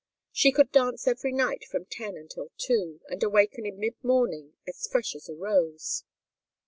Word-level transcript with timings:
She 0.31 0.51
could 0.51 0.71
dance 0.71 1.05
every 1.07 1.31
night 1.31 1.63
from 1.63 1.85
ten 1.85 2.17
until 2.17 2.49
two, 2.57 3.01
and 3.07 3.21
awaken 3.21 3.67
in 3.67 3.77
mid 3.79 4.03
morning 4.03 4.53
as 4.67 4.87
fresh 4.87 5.13
as 5.13 5.29
a 5.29 5.35
rose. 5.35 6.05